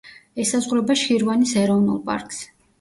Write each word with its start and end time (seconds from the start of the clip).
ესაზღვრება 0.43 0.97
შირვანის 1.03 1.55
ეროვნულ 1.67 2.03
პარკს. 2.11 2.45